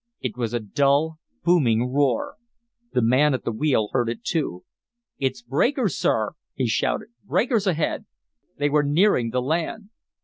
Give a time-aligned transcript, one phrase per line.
[0.19, 2.37] It was a dull, booming roar.
[2.91, 4.63] The man at the wheel heard it, too.
[5.19, 7.09] "It's breakers, sir!" he shouted.
[7.23, 8.07] "Breakers ahead!"
[8.57, 9.89] They were nearing the land!